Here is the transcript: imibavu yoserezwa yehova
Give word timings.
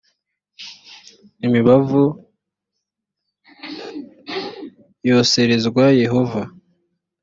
imibavu 1.45 2.03
yoserezwa 5.07 5.85
yehova 6.01 6.41